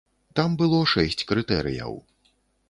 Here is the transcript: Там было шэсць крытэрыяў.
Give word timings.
Там 0.37 0.55
было 0.61 0.79
шэсць 0.93 1.27
крытэрыяў. 1.33 1.93